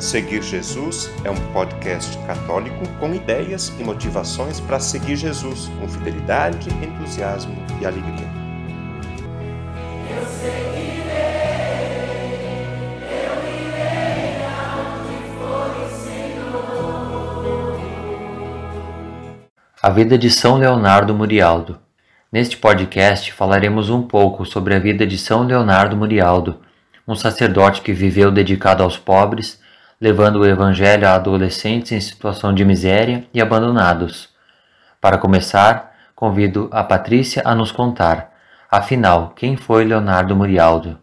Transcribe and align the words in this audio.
Seguir 0.00 0.42
Jesus 0.42 1.10
é 1.24 1.30
um 1.30 1.36
podcast 1.52 2.16
católico 2.26 2.88
com 2.98 3.14
ideias 3.14 3.68
e 3.78 3.84
motivações 3.84 4.58
para 4.58 4.80
seguir 4.80 5.14
Jesus 5.14 5.70
com 5.78 5.86
fidelidade, 5.86 6.70
entusiasmo 6.82 7.54
e 7.78 7.84
alegria. 7.84 8.26
Eu 10.08 10.24
seguirei, 10.24 11.10
eu 13.02 13.44
irei 13.44 14.40
for 15.36 15.70
o 15.76 15.90
Senhor. 16.02 17.78
A 19.82 19.90
vida 19.90 20.16
de 20.16 20.30
São 20.30 20.56
Leonardo 20.56 21.14
Murialdo. 21.14 21.78
Neste 22.32 22.56
podcast 22.56 23.34
falaremos 23.34 23.90
um 23.90 24.00
pouco 24.00 24.46
sobre 24.46 24.74
a 24.74 24.78
vida 24.78 25.06
de 25.06 25.18
São 25.18 25.42
Leonardo 25.42 25.94
Murialdo 25.94 26.58
um 27.10 27.16
sacerdote 27.16 27.82
que 27.82 27.92
viveu 27.92 28.30
dedicado 28.30 28.84
aos 28.84 28.96
pobres, 28.96 29.59
levando 30.00 30.36
o 30.36 30.46
Evangelho 30.46 31.06
a 31.06 31.14
adolescentes 31.14 31.92
em 31.92 32.00
situação 32.00 32.54
de 32.54 32.64
miséria 32.64 33.24
e 33.34 33.40
abandonados. 33.40 34.30
Para 34.98 35.18
começar, 35.18 35.94
convido 36.16 36.70
a 36.72 36.82
Patrícia 36.82 37.42
a 37.44 37.54
nos 37.54 37.70
contar, 37.70 38.32
afinal, 38.70 39.34
quem 39.36 39.56
foi 39.56 39.84
Leonardo 39.84 40.34
Murialdo? 40.34 40.98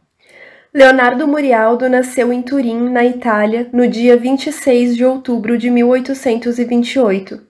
Leonardo 0.74 1.28
Murialdo 1.28 1.88
nasceu 1.88 2.34
em 2.34 2.42
Turim, 2.42 2.90
na 2.90 3.06
Itália, 3.06 3.70
no 3.72 3.88
dia 3.88 4.18
26 4.18 4.96
de 4.96 5.06
outubro 5.06 5.58
de 5.58 5.70
1828. 5.70 7.42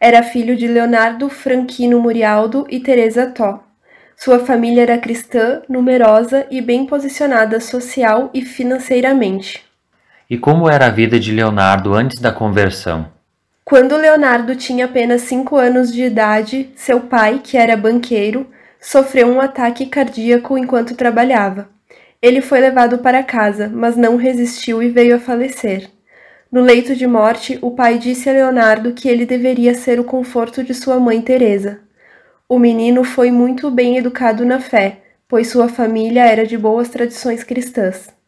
Era 0.00 0.22
filho 0.22 0.56
de 0.56 0.66
Leonardo 0.66 1.28
Franquino 1.28 2.00
Murialdo 2.00 2.66
e 2.68 2.80
Teresa 2.80 3.26
Tó. 3.26 3.62
Sua 4.16 4.40
família 4.40 4.82
era 4.82 4.98
cristã, 4.98 5.62
numerosa 5.68 6.46
e 6.50 6.60
bem 6.60 6.86
posicionada 6.86 7.60
social 7.60 8.30
e 8.34 8.42
financeiramente. 8.42 9.71
E 10.32 10.38
como 10.38 10.66
era 10.66 10.86
a 10.86 10.88
vida 10.88 11.20
de 11.20 11.30
Leonardo 11.30 11.92
antes 11.92 12.18
da 12.18 12.32
conversão? 12.32 13.06
Quando 13.66 13.98
Leonardo 13.98 14.56
tinha 14.56 14.86
apenas 14.86 15.20
cinco 15.20 15.56
anos 15.56 15.92
de 15.92 16.04
idade, 16.04 16.70
seu 16.74 17.00
pai, 17.00 17.42
que 17.44 17.58
era 17.58 17.76
banqueiro, 17.76 18.46
sofreu 18.80 19.28
um 19.28 19.42
ataque 19.42 19.84
cardíaco 19.84 20.56
enquanto 20.56 20.94
trabalhava. 20.94 21.68
Ele 22.22 22.40
foi 22.40 22.60
levado 22.60 22.96
para 22.96 23.22
casa, 23.22 23.70
mas 23.70 23.94
não 23.94 24.16
resistiu 24.16 24.82
e 24.82 24.88
veio 24.88 25.16
a 25.16 25.20
falecer. 25.20 25.90
No 26.50 26.62
leito 26.62 26.96
de 26.96 27.06
morte, 27.06 27.58
o 27.60 27.72
pai 27.72 27.98
disse 27.98 28.30
a 28.30 28.32
Leonardo 28.32 28.94
que 28.94 29.10
ele 29.10 29.26
deveria 29.26 29.74
ser 29.74 30.00
o 30.00 30.04
conforto 30.04 30.64
de 30.64 30.72
sua 30.72 30.98
mãe 30.98 31.20
Teresa. 31.20 31.80
O 32.48 32.58
menino 32.58 33.04
foi 33.04 33.30
muito 33.30 33.70
bem 33.70 33.98
educado 33.98 34.46
na 34.46 34.58
fé, 34.58 35.00
pois 35.28 35.48
sua 35.48 35.68
família 35.68 36.24
era 36.24 36.46
de 36.46 36.56
boas 36.56 36.88
tradições 36.88 37.44
cristãs. 37.44 38.21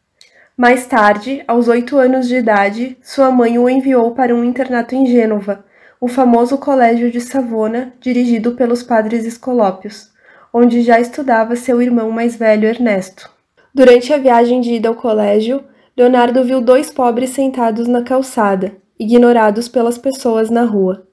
Mais 0.57 0.87
tarde, 0.87 1.43
aos 1.49 1.67
oito 1.67 1.97
anos 1.97 2.29
de 2.29 2.37
idade, 2.37 2.97
sua 3.01 3.29
mãe 3.29 3.59
o 3.59 3.69
enviou 3.69 4.11
para 4.11 4.33
um 4.33 4.41
internato 4.41 4.95
em 4.95 5.05
Gênova, 5.05 5.65
o 5.99 6.07
famoso 6.07 6.57
colégio 6.57 7.11
de 7.11 7.19
Savona, 7.19 7.93
dirigido 7.99 8.53
pelos 8.53 8.81
padres 8.81 9.25
escolópios, 9.25 10.11
onde 10.53 10.81
já 10.81 10.97
estudava 10.97 11.57
seu 11.57 11.81
irmão 11.81 12.09
mais 12.09 12.37
velho 12.37 12.69
Ernesto. 12.69 13.29
Durante 13.73 14.13
a 14.13 14.17
viagem 14.17 14.61
de 14.61 14.75
ida 14.75 14.87
ao 14.87 14.95
colégio, 14.95 15.61
Leonardo 15.97 16.41
viu 16.41 16.61
dois 16.61 16.89
pobres 16.89 17.31
sentados 17.31 17.85
na 17.85 18.01
calçada, 18.01 18.77
ignorados 18.97 19.67
pelas 19.67 19.97
pessoas 19.97 20.49
na 20.49 20.63
rua. 20.63 21.05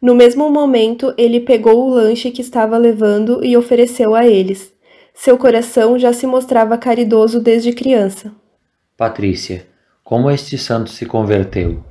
No 0.00 0.14
mesmo 0.14 0.48
momento, 0.48 1.12
ele 1.18 1.40
pegou 1.40 1.84
o 1.84 1.90
lanche 1.90 2.30
que 2.30 2.40
estava 2.40 2.78
levando 2.78 3.44
e 3.44 3.54
ofereceu 3.54 4.14
a 4.14 4.26
eles. 4.26 4.72
Seu 5.12 5.36
coração 5.36 5.98
já 5.98 6.14
se 6.14 6.26
mostrava 6.26 6.78
caridoso 6.78 7.38
desde 7.38 7.74
criança. 7.74 8.32
Patrícia, 8.98 9.64
como 10.02 10.28
este 10.28 10.58
santo 10.58 10.90
se 10.90 11.06
converteu? 11.06 11.84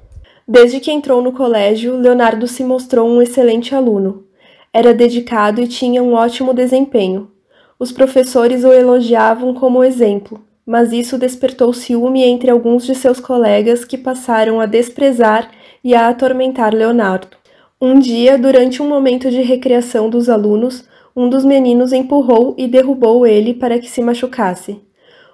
Desde 0.46 0.82
que 0.82 0.92
entrou 0.92 1.22
no 1.22 1.32
colégio, 1.32 1.96
Leonardo 1.96 2.46
se 2.48 2.66
mostrou 2.66 3.08
um 3.08 3.22
excelente 3.22 3.74
aluno. 3.74 4.26
Era 4.74 4.94
dedicado 4.94 5.62
e 5.62 5.70
tinha 5.70 6.04
um 6.04 6.16
ótimo 6.16 6.54
desempenho. 6.54 7.32
Os 7.80 7.94
professores 7.94 8.66
o 8.66 8.74
elogiavam 8.74 9.54
como 9.54 9.86
exemplo, 9.86 10.44
mas 10.66 10.92
isso 10.92 11.18
despertou 11.18 11.72
ciúme 11.72 12.24
entre 12.24 12.50
alguns 12.50 12.86
de 12.86 12.94
seus 12.94 13.22
colegas 13.22 13.86
que 13.86 13.98
passaram 13.98 14.60
a 14.60 14.66
desprezar 14.66 15.50
e 15.82 15.96
a 15.96 16.10
atormentar 16.10 16.74
Leonardo. 16.74 17.38
Um 17.80 18.00
dia, 18.00 18.38
durante 18.38 18.82
um 18.82 18.90
momento 18.90 19.32
de 19.32 19.42
recreação 19.42 20.10
dos 20.10 20.28
alunos, 20.28 20.84
um 21.16 21.30
dos 21.30 21.46
meninos 21.46 21.94
empurrou 21.94 22.54
e 22.58 22.68
derrubou 22.68 23.26
ele 23.26 23.54
para 23.54 23.80
que 23.80 23.90
se 23.90 24.02
machucasse. 24.02 24.86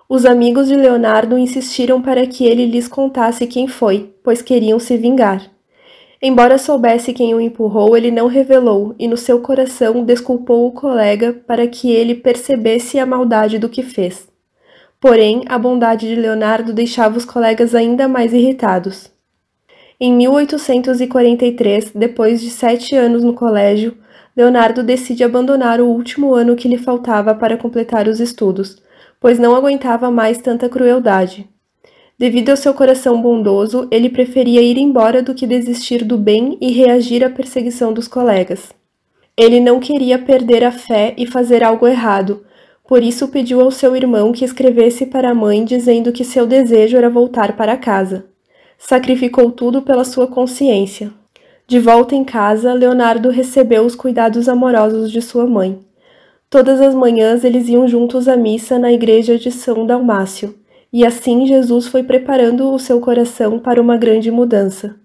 Os 0.10 0.26
amigos 0.26 0.68
de 0.68 0.76
Leonardo 0.76 1.38
insistiram 1.38 2.02
para 2.02 2.28
que 2.28 2.46
ele 2.46 2.66
lhes 2.66 2.88
contasse 2.88 3.48
quem 3.48 3.68
foi, 3.68 4.14
pois 4.24 4.42
queriam 4.42 4.80
se 4.80 4.98
vingar. 4.98 5.50
Embora 6.22 6.58
soubesse 6.58 7.12
quem 7.12 7.34
o 7.34 7.42
empurrou, 7.42 7.98
ele 7.98 8.10
não 8.10 8.28
revelou 8.28 8.96
e 8.98 9.08
no 9.08 9.18
seu 9.18 9.40
coração 9.42 10.04
desculpou 10.04 10.68
o 10.68 10.72
colega 10.72 11.34
para 11.46 11.68
que 11.68 11.92
ele 11.92 12.16
percebesse 12.16 12.98
a 12.98 13.06
maldade 13.06 13.60
do 13.60 13.68
que 13.68 13.84
fez. 13.84 14.28
Porém, 15.02 15.44
a 15.48 15.58
bondade 15.58 16.08
de 16.08 16.16
Leonardo 16.16 16.72
deixava 16.72 17.18
os 17.18 17.26
colegas 17.26 17.76
ainda 17.76 18.08
mais 18.08 18.32
irritados. 18.34 19.12
Em 20.00 20.14
1843, 20.14 21.92
depois 21.92 22.42
de 22.42 22.50
sete 22.50 22.96
anos 22.96 23.22
no 23.24 23.34
colégio, 23.34 23.98
Leonardo 24.36 24.82
decide 24.82 25.24
abandonar 25.24 25.80
o 25.82 25.88
último 25.88 26.34
ano 26.34 26.56
que 26.56 26.68
lhe 26.68 26.78
faltava 26.78 27.36
para 27.36 27.58
completar 27.58 28.08
os 28.08 28.20
estudos, 28.20 28.82
pois 29.24 29.40
não 29.40 29.56
aguentava 29.56 30.12
mais 30.12 30.38
tanta 30.38 30.68
crueldade. 30.68 31.48
Devido 32.20 32.50
ao 32.50 32.58
seu 32.58 32.74
coração 32.74 33.22
bondoso, 33.22 33.88
ele 33.90 34.10
preferia 34.10 34.62
ir 34.62 34.78
embora 34.78 35.24
do 35.24 35.34
que 35.34 35.48
desistir 35.48 36.04
do 36.04 36.18
bem 36.18 36.58
e 36.60 36.72
reagir 36.72 37.24
à 37.24 37.30
perseguição 37.30 37.94
dos 37.94 38.08
colegas. 38.08 38.74
Ele 39.38 39.60
não 39.60 39.80
queria 39.80 40.20
perder 40.20 40.66
a 40.66 40.72
fé 40.72 41.14
e 41.18 41.26
fazer 41.26 41.64
algo 41.64 41.88
errado, 41.88 42.46
por 42.88 43.02
isso 43.02 43.30
pediu 43.30 43.62
ao 43.62 43.72
seu 43.72 43.96
irmão 43.96 44.34
que 44.34 44.44
escrevesse 44.44 45.06
para 45.06 45.32
a 45.32 45.34
mãe 45.34 45.64
dizendo 45.64 46.12
que 46.12 46.26
seu 46.26 46.46
desejo 46.46 46.98
era 46.98 47.10
voltar 47.10 47.56
para 47.56 47.78
casa 47.78 48.26
sacrificou 48.86 49.50
tudo 49.50 49.82
pela 49.82 50.04
sua 50.04 50.28
consciência. 50.28 51.12
De 51.66 51.80
volta 51.80 52.16
em 52.16 52.24
casa, 52.24 52.74
Leonardo 52.74 53.30
recebeu 53.30 53.86
os 53.86 53.96
cuidados 53.96 54.50
amorosos 54.50 55.10
de 55.10 55.22
sua 55.22 55.48
mãe. 55.48 55.80
Todas 56.54 56.80
as 56.80 56.94
manhãs 56.94 57.44
eles 57.44 57.68
iam 57.68 57.88
juntos 57.88 58.28
à 58.28 58.38
missa 58.38 58.78
na 58.78 58.94
igreja 58.94 59.40
de 59.40 59.50
São 59.52 59.88
Dalmácio, 59.88 60.54
e 60.94 61.04
assim 61.04 61.48
Jesus 61.48 61.88
foi 61.88 62.04
preparando 62.04 62.72
o 62.72 62.78
seu 62.78 63.02
coração 63.02 63.58
para 63.58 63.82
uma 63.82 63.98
grande 63.98 64.30
mudança. 64.30 64.96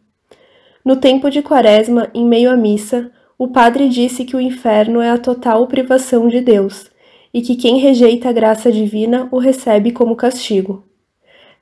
No 0.84 0.96
tempo 0.96 1.30
de 1.30 1.40
Quaresma, 1.40 2.10
em 2.12 2.26
meio 2.26 2.50
à 2.50 2.54
missa, 2.54 3.10
o 3.38 3.48
padre 3.48 3.88
disse 3.88 4.26
que 4.26 4.36
o 4.36 4.40
inferno 4.42 5.00
é 5.00 5.08
a 5.08 5.16
total 5.16 5.66
privação 5.66 6.28
de 6.28 6.42
Deus 6.42 6.90
e 7.32 7.40
que 7.40 7.56
quem 7.56 7.78
rejeita 7.78 8.28
a 8.28 8.32
graça 8.32 8.70
divina 8.70 9.26
o 9.30 9.38
recebe 9.38 9.90
como 9.90 10.14
castigo. 10.14 10.84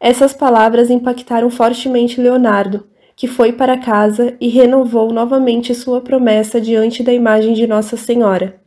Essas 0.01 0.35
palavras 0.35 0.91
impactaram 0.91 1.49
fortemente 1.49 2.21
Leonardo, 2.21 2.89
que 3.15 3.29
foi 3.29 3.53
para 3.53 3.79
casa 3.79 4.37
e 4.41 4.49
renovou 4.49 5.13
novamente 5.13 5.73
sua 5.77 6.01
promessa 6.01 6.61
diante 6.61 7.05
da 7.05 7.13
imagem 7.13 7.55
de 7.55 7.69
Nossa 7.69 7.97
Senhora. 7.97 8.66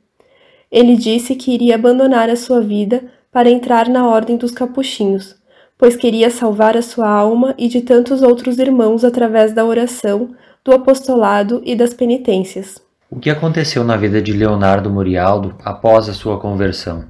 Ele 0.72 0.96
disse 0.96 1.36
que 1.36 1.52
iria 1.52 1.76
abandonar 1.76 2.30
a 2.30 2.36
sua 2.36 2.62
vida 2.62 3.04
para 3.32 3.50
entrar 3.50 3.88
na 3.90 4.08
Ordem 4.08 4.38
dos 4.38 4.52
Capuchinhos, 4.52 5.36
pois 5.78 5.96
queria 5.96 6.30
salvar 6.30 6.76
a 6.76 6.82
sua 6.82 7.10
alma 7.10 7.56
e 7.58 7.68
de 7.68 7.82
tantos 7.82 8.22
outros 8.22 8.60
irmãos 8.60 9.04
através 9.04 9.54
da 9.54 9.66
oração, 9.66 10.30
do 10.64 10.74
apostolado 10.74 11.62
e 11.64 11.76
das 11.76 11.94
penitências. 11.94 12.82
O 13.10 13.20
que 13.20 13.30
aconteceu 13.30 13.84
na 13.84 13.98
vida 13.98 14.22
de 14.22 14.34
Leonardo 14.34 14.90
Murialdo 14.90 15.56
após 15.64 16.08
a 16.08 16.14
sua 16.14 16.40
conversão? 16.40 17.06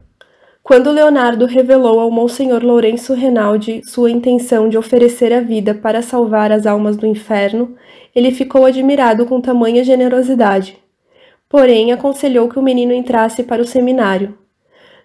Quando 0.63 0.91
Leonardo 0.91 1.45
revelou 1.45 1.99
ao 1.99 2.11
Monsenhor 2.11 2.63
Lourenço 2.63 3.13
Renaldi 3.13 3.81
sua 3.83 4.11
intenção 4.11 4.69
de 4.69 4.77
oferecer 4.77 5.33
a 5.33 5.41
vida 5.41 5.73
para 5.73 6.01
salvar 6.01 6.51
as 6.51 6.67
almas 6.67 6.95
do 6.95 7.07
inferno, 7.07 7.75
ele 8.15 8.31
ficou 8.31 8.65
admirado 8.65 9.25
com 9.25 9.41
tamanha 9.41 9.83
generosidade. 9.83 10.77
Porém, 11.49 11.91
aconselhou 11.91 12.47
que 12.47 12.59
o 12.59 12.61
menino 12.61 12.93
entrasse 12.93 13.41
para 13.41 13.61
o 13.61 13.65
seminário. 13.65 14.37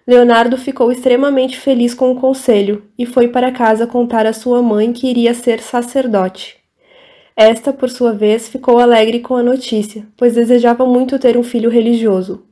Leonardo 0.07 0.55
ficou 0.55 0.91
extremamente 0.91 1.57
feliz 1.57 1.95
com 1.95 2.11
o 2.11 2.15
conselho 2.15 2.83
e 2.95 3.07
foi 3.07 3.27
para 3.27 3.51
casa 3.51 3.87
contar 3.87 4.27
à 4.27 4.33
sua 4.33 4.61
mãe 4.61 4.93
que 4.93 5.07
iria 5.07 5.33
ser 5.33 5.59
sacerdote. 5.59 6.57
Esta, 7.35 7.73
por 7.73 7.89
sua 7.89 8.13
vez, 8.13 8.47
ficou 8.47 8.77
alegre 8.77 9.19
com 9.19 9.35
a 9.35 9.41
notícia, 9.41 10.07
pois 10.15 10.35
desejava 10.35 10.85
muito 10.85 11.17
ter 11.17 11.35
um 11.35 11.41
filho 11.41 11.71
religioso. 11.71 12.45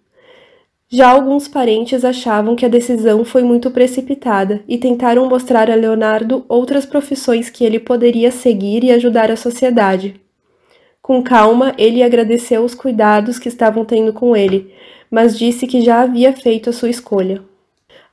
Já 0.89 1.09
alguns 1.09 1.47
parentes 1.47 2.03
achavam 2.03 2.55
que 2.55 2.65
a 2.65 2.69
decisão 2.69 3.23
foi 3.23 3.43
muito 3.43 3.69
precipitada 3.69 4.63
e 4.67 4.77
tentaram 4.77 5.29
mostrar 5.29 5.69
a 5.69 5.75
Leonardo 5.75 6.43
outras 6.49 6.85
profissões 6.85 7.49
que 7.49 7.63
ele 7.63 7.79
poderia 7.79 8.31
seguir 8.31 8.83
e 8.83 8.91
ajudar 8.91 9.29
a 9.29 9.35
sociedade. 9.35 10.22
Com 11.03 11.21
calma, 11.21 11.73
ele 11.77 12.01
agradeceu 12.01 12.63
os 12.63 12.73
cuidados 12.73 13.37
que 13.37 13.49
estavam 13.49 13.83
tendo 13.83 14.13
com 14.13 14.37
ele, 14.37 14.73
mas 15.11 15.37
disse 15.37 15.67
que 15.67 15.81
já 15.81 15.99
havia 15.99 16.31
feito 16.31 16.69
a 16.69 16.73
sua 16.73 16.89
escolha. 16.89 17.41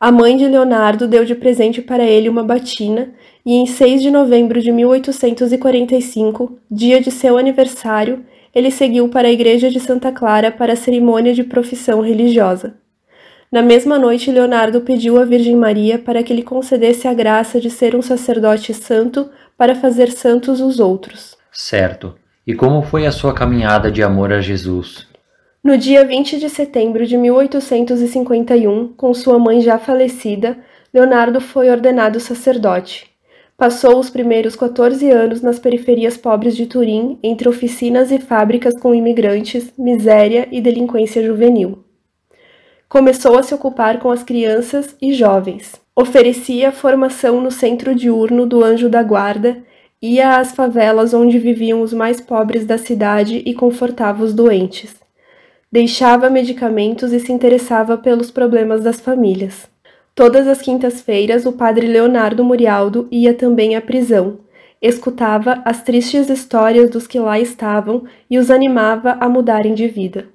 A 0.01 0.11
mãe 0.11 0.37
de 0.37 0.49
Leonardo 0.49 1.07
deu 1.07 1.25
de 1.25 1.37
presente 1.37 1.81
para 1.81 2.03
ele 2.03 2.29
uma 2.29 2.43
batina 2.43 3.15
e 3.47 3.55
em 3.55 3.65
6 3.65 4.03
de 4.03 4.11
novembro 4.11 4.61
de 4.61 4.73
1845, 4.73 6.59
dia 6.69 7.01
de 7.01 7.13
seu 7.13 7.39
aniversário, 7.39 8.25
ele 8.53 8.73
seguiu 8.73 9.09
para 9.09 9.29
a 9.29 9.31
igreja 9.31 9.71
de 9.71 9.79
Santa 9.79 10.11
Clara 10.11 10.51
para 10.51 10.73
a 10.73 10.77
cerimônia 10.77 11.33
de 11.33 11.45
profissão 11.45 12.01
religiosa. 12.01 12.75
Na 13.53 13.63
mesma 13.63 14.01
noite, 14.01 14.33
Leonardo 14.33 14.81
pediu 14.81 15.17
à 15.17 15.25
Virgem 15.25 15.55
Maria 15.55 15.97
para 15.97 16.25
que 16.25 16.35
lhe 16.35 16.43
concedesse 16.43 17.07
a 17.07 17.15
graça 17.15 17.61
de 17.61 17.71
ser 17.71 17.95
um 17.95 18.03
sacerdote 18.03 18.75
santo 18.75 19.31
para 19.57 19.77
fazer 19.77 20.11
santos 20.11 20.61
os 20.61 20.81
outros. 20.81 21.39
Certo. 21.53 22.20
E 22.47 22.55
como 22.55 22.83
foi 22.83 23.07
a 23.07 23.13
sua 23.13 23.35
caminhada 23.35 23.91
de 23.91 24.03
amor 24.03 24.33
a 24.33 24.41
Jesus? 24.41 25.07
No 25.63 25.77
dia 25.77 26.05
20 26.05 26.39
de 26.39 26.49
setembro 26.49 27.07
de 27.07 27.17
1851, 27.17 28.89
com 28.97 29.13
sua 29.13 29.39
mãe 29.39 29.61
já 29.61 29.79
falecida, 29.79 30.59
Leonardo 30.93 31.41
foi 31.41 31.71
ordenado 31.71 32.19
sacerdote. 32.19 33.11
Passou 33.57 33.99
os 33.99 34.09
primeiros 34.09 34.57
14 34.57 35.11
anos 35.11 35.43
nas 35.43 35.59
periferias 35.59 36.17
pobres 36.17 36.57
de 36.57 36.67
Turim, 36.67 37.19
entre 37.23 37.49
oficinas 37.49 38.11
e 38.11 38.19
fábricas 38.19 38.75
com 38.79 38.95
imigrantes, 38.95 39.73
miséria 39.77 40.49
e 40.51 40.61
delinquência 40.61 41.23
juvenil 41.23 41.85
começou 42.91 43.39
a 43.39 43.43
se 43.45 43.55
ocupar 43.55 44.01
com 44.01 44.11
as 44.11 44.25
crianças 44.25 44.97
e 45.01 45.15
jovens. 45.15 45.81
Oferecia 45.95 46.73
formação 46.73 47.41
no 47.41 47.51
centro 47.53 47.95
diurno 47.95 48.45
do 48.45 48.65
Anjo 48.65 48.89
da 48.89 49.01
Guarda, 49.01 49.63
ia 50.03 50.39
às 50.39 50.53
favelas 50.53 51.13
onde 51.13 51.39
viviam 51.39 51.83
os 51.83 51.93
mais 51.93 52.21
pobres 52.21 52.65
da 52.65 52.79
cidade 52.79 53.43
e 53.45 53.53
confortava 53.53 54.25
os 54.25 54.33
doentes. 54.33 54.97
Deixava 55.71 56.31
medicamentos 56.31 57.13
e 57.13 57.21
se 57.21 57.33
interessava 57.33 57.99
pelos 57.99 58.31
problemas 58.31 58.83
das 58.83 59.01
famílias. 59.01 59.69
Todas 60.15 60.49
as 60.49 60.61
quintas-feiras, 60.61 61.47
o 61.47 61.53
padre 61.53 61.87
Leonardo 61.87 62.45
Murialdo 62.45 63.07
ia 63.11 63.35
também 63.35 63.77
à 63.77 63.81
prisão. 63.81 64.39
Escutava 64.83 65.63
as 65.65 65.83
tristes 65.83 66.29
histórias 66.29 66.91
dos 66.91 67.07
que 67.07 67.19
lá 67.19 67.39
estavam 67.39 68.05
e 68.29 68.39
os 68.39 68.51
animava 68.51 69.17
a 69.21 69.29
mudarem 69.29 69.75
de 69.75 69.87
vida. 69.87 70.27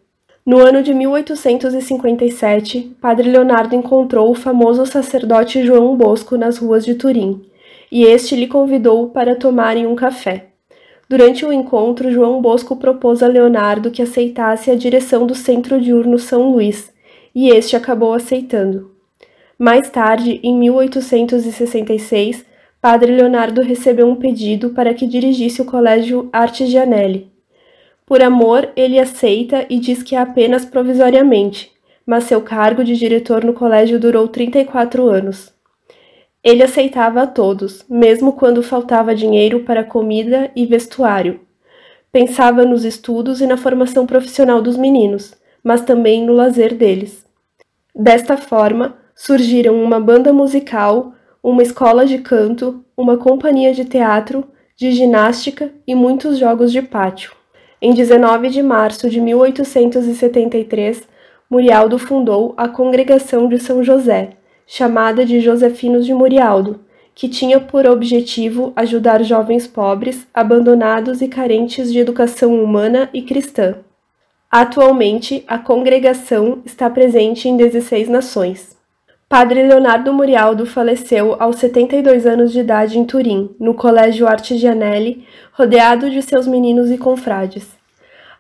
No 0.46 0.60
ano 0.60 0.84
de 0.84 0.94
1857, 0.94 2.96
Padre 3.02 3.32
Leonardo 3.32 3.76
encontrou 3.76 4.30
o 4.30 4.36
famoso 4.36 4.86
sacerdote 4.86 5.66
João 5.66 5.98
Bosco 5.98 6.38
nas 6.38 6.60
ruas 6.60 6.86
de 6.86 6.94
Turim, 6.94 7.42
e 7.92 8.04
este 8.04 8.36
lhe 8.36 8.48
convidou 8.48 9.10
para 9.10 9.36
tomarem 9.36 9.86
um 9.86 9.96
café. 9.96 10.48
Durante 11.08 11.46
o 11.46 11.54
encontro, 11.54 12.12
João 12.12 12.42
Bosco 12.42 12.76
propôs 12.76 13.22
a 13.22 13.28
Leonardo 13.28 13.92
que 13.92 14.02
aceitasse 14.02 14.72
a 14.72 14.76
direção 14.76 15.28
do 15.28 15.36
Centro 15.36 15.80
Diurno 15.80 16.18
São 16.18 16.52
Luís, 16.52 16.94
e 17.34 17.50
este 17.50 17.76
acabou 17.76 18.14
aceitando. 18.14 18.92
Mais 19.58 19.90
tarde, 19.90 20.40
em 20.44 20.58
1866, 20.58 22.46
Padre 22.82 23.16
Leonardo 23.16 23.62
recebeu 23.62 24.08
um 24.08 24.16
pedido 24.16 24.72
para 24.72 24.94
que 24.94 25.08
dirigisse 25.08 25.62
o 25.62 25.66
Colégio 25.66 26.30
Artigianelli, 26.32 27.36
por 28.06 28.22
amor, 28.22 28.70
ele 28.76 29.00
aceita 29.00 29.66
e 29.68 29.80
diz 29.80 30.04
que 30.04 30.16
é 30.16 30.20
apenas 30.20 30.64
provisoriamente, 30.64 31.72
mas 32.06 32.26
seu 32.26 32.40
cargo 32.40 32.84
de 32.84 32.96
diretor 32.96 33.44
no 33.44 33.52
colégio 33.52 34.00
durou 34.00 34.28
34 34.28 35.08
anos. 35.10 35.52
Ele 36.46 36.62
aceitava 36.62 37.24
a 37.24 37.28
todos, 37.28 37.84
mesmo 37.90 38.34
quando 38.34 38.62
faltava 38.62 39.16
dinheiro 39.16 39.62
para 39.62 39.84
comida 39.84 40.52
e 40.56 40.64
vestuário. 40.68 41.40
Pensava 42.12 42.64
nos 42.64 42.86
estudos 42.86 43.42
e 43.42 43.48
na 43.48 43.58
formação 43.58 44.06
profissional 44.06 44.62
dos 44.62 44.78
meninos, 44.78 45.34
mas 45.64 45.82
também 45.82 46.24
no 46.24 46.34
lazer 46.34 46.76
deles. 46.76 47.26
Desta 47.96 48.38
forma, 48.38 48.96
surgiram 49.16 49.84
uma 49.84 50.00
banda 50.00 50.32
musical, 50.32 51.14
uma 51.42 51.64
escola 51.64 52.06
de 52.06 52.20
canto, 52.20 52.86
uma 52.96 53.18
companhia 53.18 53.74
de 53.74 53.84
teatro, 53.84 54.46
de 54.78 54.92
ginástica 54.92 55.74
e 55.88 55.96
muitos 55.96 56.38
jogos 56.38 56.72
de 56.72 56.84
pátio. 56.84 57.32
Em 57.82 57.92
19 57.92 58.50
de 58.50 58.62
março 58.62 59.10
de 59.10 59.20
1873, 59.20 61.08
Murialdo 61.50 61.98
fundou 61.98 62.54
a 62.56 62.68
Congregação 62.68 63.50
de 63.50 63.58
São 63.58 63.84
José, 63.84 64.38
chamada 64.68 65.26
de 65.26 65.40
Josefinos 65.40 66.06
de 66.06 66.14
Murialdo, 66.14 66.80
que 67.14 67.30
tinha 67.30 67.60
por 67.60 67.86
objetivo 67.86 68.74
ajudar 68.76 69.24
jovens 69.24 69.66
pobres, 69.66 70.28
abandonados 70.34 71.22
e 71.22 71.28
carentes 71.28 71.92
de 71.92 72.00
educação 72.00 72.62
humana 72.62 73.10
e 73.14 73.22
cristã. 73.22 73.76
Atualmente, 74.52 75.44
a 75.48 75.58
congregação 75.58 76.62
está 76.66 76.90
presente 76.90 77.48
em 77.48 77.58
16 77.58 78.10
nações. 78.10 78.76
Padre 79.28 79.64
Leonardo 79.64 80.14
Murialdo 80.14 80.66
faleceu 80.66 81.36
aos 81.40 81.58
72 81.58 82.26
anos 82.26 82.52
de 82.52 82.60
idade 82.60 83.00
em 83.00 83.06
Turim, 83.06 83.56
no 83.60 83.74
Colégio 83.74 84.28
Artigianelli, 84.28 85.26
rodeado 85.52 86.10
de 86.10 86.22
seus 86.22 86.46
meninos 86.46 86.92
e 86.92 86.98
confrades. 86.98 87.68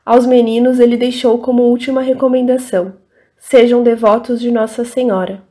Aos 0.06 0.25
meninos 0.27 0.80
ele 0.80 0.95
deixou 0.95 1.39
como 1.39 1.63
última 1.63 2.01
recomendação: 2.01 2.94
sejam 3.38 3.81
devotos 3.81 4.39
de 4.39 4.51
Nossa 4.51 4.86
Senhora. 4.86 5.42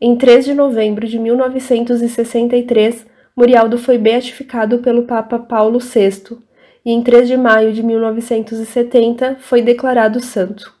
Em 0.00 0.14
3 0.14 0.44
de 0.44 0.54
novembro 0.54 1.08
de 1.08 1.18
1963, 1.18 3.04
Murialdo 3.36 3.76
foi 3.76 3.98
beatificado 3.98 4.78
pelo 4.78 5.02
Papa 5.02 5.40
Paulo 5.40 5.80
VI 5.80 6.38
e 6.84 6.92
em 6.92 7.02
3 7.02 7.26
de 7.26 7.36
maio 7.36 7.72
de 7.72 7.82
1970 7.82 9.38
foi 9.40 9.60
declarado 9.60 10.20
santo. 10.20 10.72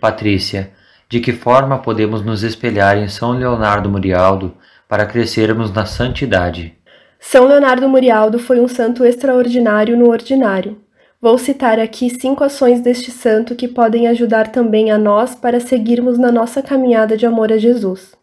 Patrícia, 0.00 0.70
de 1.08 1.18
que 1.18 1.32
forma 1.32 1.78
podemos 1.78 2.24
nos 2.24 2.44
espelhar 2.44 2.96
em 2.96 3.08
São 3.08 3.32
Leonardo 3.32 3.90
Murialdo 3.90 4.54
para 4.88 5.04
crescermos 5.04 5.72
na 5.72 5.84
santidade? 5.84 6.78
São 7.18 7.48
Leonardo 7.48 7.88
Murialdo 7.88 8.38
foi 8.38 8.60
um 8.60 8.68
santo 8.68 9.04
extraordinário 9.04 9.96
no 9.96 10.08
ordinário. 10.08 10.78
Vou 11.20 11.38
citar 11.38 11.80
aqui 11.80 12.08
cinco 12.08 12.44
ações 12.44 12.80
deste 12.80 13.10
santo 13.10 13.56
que 13.56 13.66
podem 13.66 14.06
ajudar 14.06 14.52
também 14.52 14.92
a 14.92 14.98
nós 14.98 15.34
para 15.34 15.58
seguirmos 15.58 16.18
na 16.18 16.30
nossa 16.30 16.62
caminhada 16.62 17.16
de 17.16 17.26
amor 17.26 17.50
a 17.50 17.58
Jesus. 17.58 18.14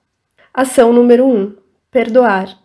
Ação 0.53 0.92
número 0.92 1.25
1: 1.25 1.36
um, 1.36 1.56
Perdoar. 1.89 2.57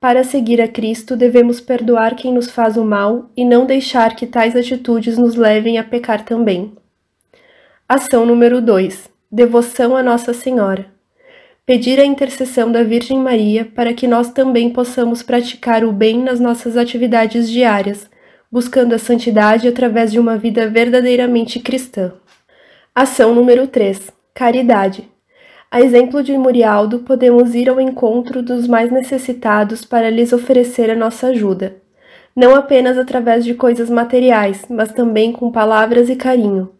Para 0.00 0.24
seguir 0.24 0.60
a 0.60 0.68
Cristo, 0.68 1.16
devemos 1.16 1.60
perdoar 1.60 2.16
quem 2.16 2.32
nos 2.32 2.50
faz 2.50 2.76
o 2.76 2.84
mal 2.84 3.30
e 3.36 3.44
não 3.44 3.66
deixar 3.66 4.16
que 4.16 4.26
tais 4.26 4.56
atitudes 4.56 5.18
nos 5.18 5.34
levem 5.34 5.78
a 5.78 5.84
pecar 5.84 6.24
também. 6.24 6.72
Ação 7.88 8.24
número 8.24 8.62
2: 8.62 9.10
Devoção 9.30 9.96
a 9.96 10.02
Nossa 10.02 10.32
Senhora. 10.32 10.86
Pedir 11.66 12.00
a 12.00 12.04
intercessão 12.04 12.72
da 12.72 12.82
Virgem 12.82 13.18
Maria 13.18 13.64
para 13.64 13.92
que 13.92 14.06
nós 14.06 14.32
também 14.32 14.70
possamos 14.70 15.22
praticar 15.22 15.84
o 15.84 15.92
bem 15.92 16.22
nas 16.22 16.40
nossas 16.40 16.76
atividades 16.76 17.50
diárias 17.50 18.08
buscando 18.50 18.94
a 18.94 18.98
santidade 18.98 19.68
através 19.68 20.10
de 20.10 20.18
uma 20.18 20.36
vida 20.36 20.68
verdadeiramente 20.68 21.60
cristã. 21.60 22.12
Ação 22.94 23.34
número 23.34 23.66
3: 23.68 24.10
Caridade. 24.34 25.09
A 25.72 25.80
exemplo 25.80 26.20
de 26.20 26.36
Murialdo, 26.36 26.98
podemos 26.98 27.54
ir 27.54 27.68
ao 27.68 27.80
encontro 27.80 28.42
dos 28.42 28.66
mais 28.66 28.90
necessitados 28.90 29.84
para 29.84 30.10
lhes 30.10 30.32
oferecer 30.32 30.90
a 30.90 30.96
nossa 30.96 31.28
ajuda, 31.28 31.76
não 32.34 32.56
apenas 32.56 32.98
através 32.98 33.44
de 33.44 33.54
coisas 33.54 33.88
materiais, 33.88 34.64
mas 34.68 34.92
também 34.92 35.30
com 35.30 35.52
palavras 35.52 36.10
e 36.10 36.16
carinho. 36.16 36.72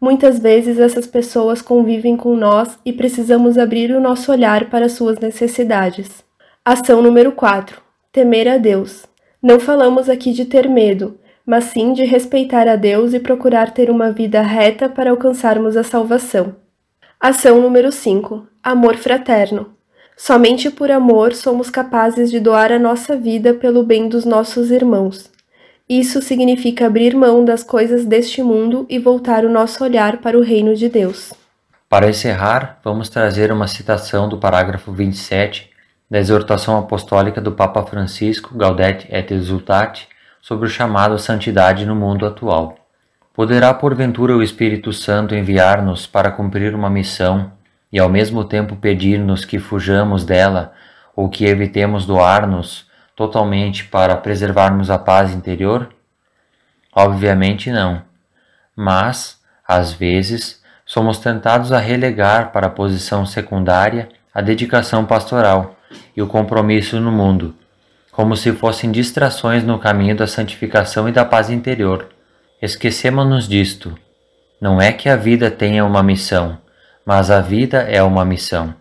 Muitas 0.00 0.38
vezes 0.38 0.78
essas 0.78 1.06
pessoas 1.06 1.60
convivem 1.60 2.16
com 2.16 2.34
nós 2.34 2.78
e 2.82 2.94
precisamos 2.94 3.58
abrir 3.58 3.90
o 3.90 4.00
nosso 4.00 4.32
olhar 4.32 4.70
para 4.70 4.88
suas 4.88 5.18
necessidades. 5.18 6.24
Ação 6.64 7.02
número 7.02 7.32
4: 7.32 7.78
Temer 8.10 8.48
a 8.48 8.56
Deus. 8.56 9.04
Não 9.42 9.60
falamos 9.60 10.08
aqui 10.08 10.32
de 10.32 10.46
ter 10.46 10.66
medo, 10.66 11.18
mas 11.44 11.64
sim 11.64 11.92
de 11.92 12.04
respeitar 12.04 12.66
a 12.66 12.76
Deus 12.76 13.12
e 13.12 13.20
procurar 13.20 13.74
ter 13.74 13.90
uma 13.90 14.10
vida 14.10 14.40
reta 14.40 14.88
para 14.88 15.10
alcançarmos 15.10 15.76
a 15.76 15.82
salvação. 15.82 16.59
Ação 17.22 17.60
número 17.60 17.92
5: 17.92 18.46
Amor 18.62 18.96
fraterno. 18.96 19.74
Somente 20.16 20.70
por 20.70 20.90
amor 20.90 21.34
somos 21.34 21.68
capazes 21.68 22.30
de 22.30 22.40
doar 22.40 22.72
a 22.72 22.78
nossa 22.78 23.14
vida 23.14 23.52
pelo 23.52 23.82
bem 23.82 24.08
dos 24.08 24.24
nossos 24.24 24.70
irmãos. 24.70 25.30
Isso 25.86 26.22
significa 26.22 26.86
abrir 26.86 27.14
mão 27.14 27.44
das 27.44 27.62
coisas 27.62 28.06
deste 28.06 28.42
mundo 28.42 28.86
e 28.88 28.98
voltar 28.98 29.44
o 29.44 29.50
nosso 29.50 29.84
olhar 29.84 30.16
para 30.22 30.38
o 30.38 30.40
reino 30.40 30.74
de 30.74 30.88
Deus. 30.88 31.34
Para 31.90 32.08
encerrar, 32.08 32.80
vamos 32.82 33.10
trazer 33.10 33.52
uma 33.52 33.68
citação 33.68 34.26
do 34.26 34.38
parágrafo 34.38 34.90
27 34.90 35.68
da 36.10 36.18
exortação 36.18 36.78
apostólica 36.78 37.38
do 37.38 37.52
Papa 37.52 37.84
Francisco 37.84 38.56
Gaudete 38.56 39.06
et 39.10 39.30
Exultate 39.30 40.08
sobre 40.40 40.66
o 40.66 40.70
chamado 40.70 41.18
santidade 41.18 41.84
no 41.84 41.94
mundo 41.94 42.24
atual. 42.24 42.79
Poderá 43.40 43.72
porventura 43.72 44.36
o 44.36 44.42
Espírito 44.42 44.92
Santo 44.92 45.34
enviar-nos 45.34 46.06
para 46.06 46.30
cumprir 46.30 46.74
uma 46.74 46.90
missão 46.90 47.50
e 47.90 47.98
ao 47.98 48.06
mesmo 48.06 48.44
tempo 48.44 48.76
pedir-nos 48.76 49.46
que 49.46 49.58
fujamos 49.58 50.26
dela 50.26 50.74
ou 51.16 51.26
que 51.26 51.46
evitemos 51.46 52.04
doar-nos 52.04 52.86
totalmente 53.16 53.84
para 53.84 54.14
preservarmos 54.14 54.90
a 54.90 54.98
paz 54.98 55.32
interior? 55.32 55.88
Obviamente 56.94 57.70
não. 57.70 58.02
Mas, 58.76 59.40
às 59.66 59.90
vezes, 59.90 60.62
somos 60.84 61.16
tentados 61.16 61.72
a 61.72 61.78
relegar 61.78 62.52
para 62.52 62.66
a 62.66 62.70
posição 62.70 63.24
secundária 63.24 64.10
a 64.34 64.42
dedicação 64.42 65.06
pastoral 65.06 65.76
e 66.14 66.20
o 66.20 66.26
compromisso 66.26 67.00
no 67.00 67.10
mundo, 67.10 67.54
como 68.12 68.36
se 68.36 68.52
fossem 68.52 68.92
distrações 68.92 69.64
no 69.64 69.78
caminho 69.78 70.14
da 70.14 70.26
santificação 70.26 71.08
e 71.08 71.12
da 71.12 71.24
paz 71.24 71.48
interior. 71.48 72.19
Esquecemos-nos 72.62 73.48
disto. 73.48 73.96
Não 74.60 74.82
é 74.82 74.92
que 74.92 75.08
a 75.08 75.16
vida 75.16 75.50
tenha 75.50 75.82
uma 75.82 76.02
missão, 76.02 76.58
mas 77.06 77.30
a 77.30 77.40
vida 77.40 77.78
é 77.78 78.02
uma 78.02 78.22
missão. 78.22 78.74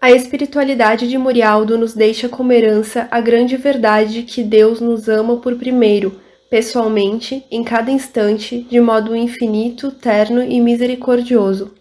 A 0.00 0.10
espiritualidade 0.10 1.06
de 1.06 1.18
Murialdo 1.18 1.76
nos 1.76 1.92
deixa 1.92 2.26
como 2.26 2.52
herança 2.52 3.06
a 3.10 3.20
grande 3.20 3.54
verdade 3.58 4.22
que 4.22 4.42
Deus 4.42 4.80
nos 4.80 5.10
ama 5.10 5.36
por 5.36 5.56
primeiro, 5.56 6.18
pessoalmente, 6.48 7.44
em 7.50 7.62
cada 7.62 7.90
instante, 7.90 8.62
de 8.62 8.80
modo 8.80 9.14
infinito, 9.14 9.90
terno 9.90 10.42
e 10.42 10.58
misericordioso. 10.58 11.74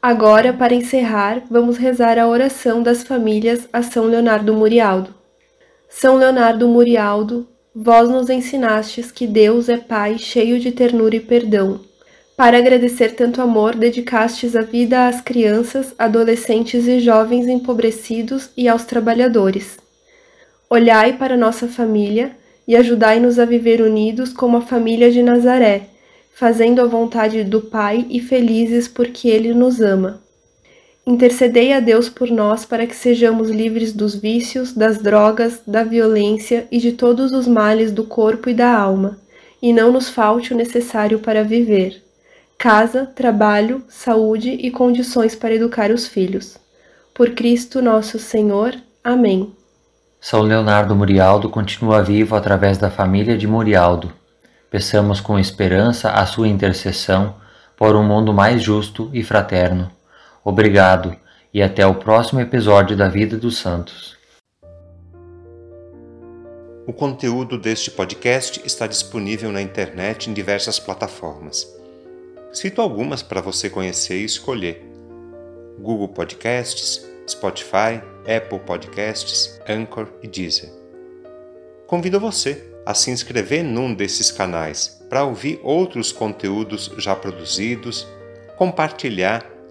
Agora, 0.00 0.50
para 0.50 0.74
encerrar, 0.74 1.42
vamos 1.50 1.76
rezar 1.76 2.18
a 2.18 2.26
oração 2.26 2.82
das 2.82 3.02
famílias 3.02 3.68
a 3.70 3.82
São 3.82 4.06
Leonardo 4.06 4.54
Murialdo. 4.54 5.14
São 5.90 6.16
Leonardo 6.16 6.66
Murialdo, 6.66 7.46
vós 7.74 8.08
nos 8.08 8.30
ensinastes 8.30 9.10
que 9.10 9.26
Deus 9.26 9.68
é 9.68 9.76
Pai 9.76 10.16
cheio 10.16 10.60
de 10.60 10.70
ternura 10.70 11.16
e 11.16 11.20
perdão. 11.20 11.80
Para 12.36 12.58
agradecer 12.58 13.14
tanto 13.14 13.42
amor, 13.42 13.74
dedicastes 13.74 14.54
a 14.54 14.62
vida 14.62 15.08
às 15.08 15.20
crianças, 15.20 15.92
adolescentes 15.98 16.86
e 16.86 17.00
jovens 17.00 17.48
empobrecidos 17.48 18.50
e 18.56 18.68
aos 18.68 18.84
trabalhadores. 18.84 19.76
Olhai 20.70 21.16
para 21.16 21.36
nossa 21.36 21.66
família 21.66 22.36
e 22.66 22.76
ajudai-nos 22.76 23.38
a 23.38 23.44
viver 23.44 23.80
unidos 23.80 24.32
como 24.32 24.56
a 24.56 24.62
família 24.62 25.10
de 25.10 25.22
Nazaré, 25.22 25.88
fazendo 26.32 26.80
a 26.80 26.86
vontade 26.86 27.42
do 27.44 27.60
Pai 27.60 28.06
e 28.08 28.20
felizes 28.20 28.88
porque 28.88 29.28
Ele 29.28 29.52
nos 29.52 29.80
ama. 29.80 30.23
Intercedei 31.06 31.72
a 31.72 31.80
Deus 31.80 32.08
por 32.08 32.30
nós 32.30 32.64
para 32.64 32.86
que 32.86 32.96
sejamos 32.96 33.50
livres 33.50 33.92
dos 33.92 34.14
vícios, 34.14 34.72
das 34.72 34.98
drogas, 34.98 35.60
da 35.66 35.84
violência 35.84 36.66
e 36.70 36.78
de 36.78 36.92
todos 36.92 37.32
os 37.32 37.46
males 37.46 37.92
do 37.92 38.04
corpo 38.04 38.48
e 38.48 38.54
da 38.54 38.74
alma, 38.74 39.18
e 39.60 39.72
não 39.72 39.92
nos 39.92 40.08
falte 40.08 40.54
o 40.54 40.56
necessário 40.56 41.18
para 41.18 41.44
viver 41.44 42.04
casa, 42.64 43.04
trabalho, 43.04 43.84
saúde 43.88 44.50
e 44.50 44.70
condições 44.70 45.36
para 45.36 45.54
educar 45.54 45.90
os 45.90 46.06
filhos. 46.06 46.56
Por 47.12 47.32
Cristo 47.32 47.82
nosso 47.82 48.18
Senhor. 48.18 48.74
Amém. 49.04 49.52
São 50.18 50.40
Leonardo 50.40 50.96
Murialdo 50.96 51.50
continua 51.50 52.02
vivo 52.02 52.34
através 52.34 52.78
da 52.78 52.90
família 52.90 53.36
de 53.36 53.46
Murialdo. 53.46 54.10
Peçamos 54.70 55.20
com 55.20 55.38
esperança 55.38 56.10
a 56.10 56.24
sua 56.24 56.48
intercessão 56.48 57.34
por 57.76 57.94
um 57.94 58.02
mundo 58.02 58.32
mais 58.32 58.62
justo 58.62 59.10
e 59.12 59.22
fraterno. 59.22 59.90
Obrigado 60.44 61.16
e 61.54 61.62
até 61.62 61.86
o 61.86 61.94
próximo 61.94 62.38
episódio 62.38 62.94
da 62.94 63.08
Vida 63.08 63.38
dos 63.38 63.56
Santos. 63.56 64.14
O 66.86 66.92
conteúdo 66.92 67.58
deste 67.58 67.90
podcast 67.90 68.60
está 68.62 68.86
disponível 68.86 69.50
na 69.50 69.62
internet 69.62 70.28
em 70.28 70.34
diversas 70.34 70.78
plataformas. 70.78 71.66
Cito 72.52 72.82
algumas 72.82 73.22
para 73.22 73.40
você 73.40 73.70
conhecer 73.70 74.20
e 74.20 74.24
escolher: 74.26 74.84
Google 75.78 76.08
Podcasts, 76.08 77.08
Spotify, 77.26 78.02
Apple 78.28 78.58
Podcasts, 78.66 79.58
Anchor 79.66 80.08
e 80.22 80.28
Deezer. 80.28 80.70
Convido 81.86 82.20
você 82.20 82.70
a 82.84 82.92
se 82.92 83.10
inscrever 83.10 83.64
num 83.64 83.94
desses 83.94 84.30
canais 84.30 85.02
para 85.08 85.24
ouvir 85.24 85.58
outros 85.62 86.12
conteúdos 86.12 86.90
já 86.98 87.16
produzidos, 87.16 88.06
compartilhar 88.58 89.53